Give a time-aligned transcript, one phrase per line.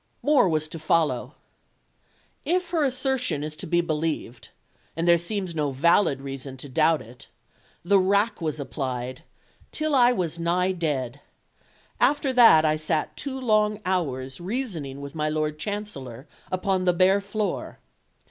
[0.23, 1.35] More was to follow.
[2.43, 4.49] If her assertion is to be believed
[4.95, 7.27] and there seems no valid reason to doubt it
[7.85, 9.21] the rack was applied
[9.71, 11.21] "till I was nigh dead....
[11.99, 17.21] After that I sat two long hours reasoning with my Lord Chancellor upon the bare
[17.21, 17.77] floor.